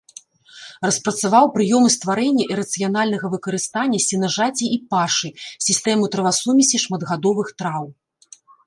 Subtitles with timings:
[0.85, 5.29] Распрацаваў прыёмы стварэння і рацыянальнага выкарыстання сенажацей і пашы,
[5.71, 7.83] сістэму травасумесей шматгадовых траў.